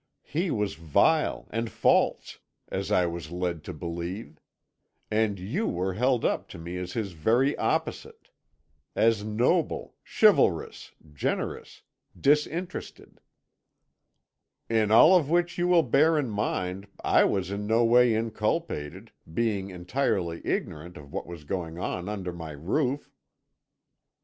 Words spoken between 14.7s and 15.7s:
"'In all of which you